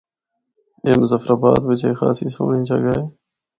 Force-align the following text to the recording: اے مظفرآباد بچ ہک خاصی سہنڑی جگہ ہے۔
اے 0.83 0.91
مظفرآباد 0.99 1.61
بچ 1.69 1.81
ہک 1.87 1.95
خاصی 1.99 2.27
سہنڑی 2.33 2.61
جگہ 2.69 2.91
ہے۔ 2.97 3.03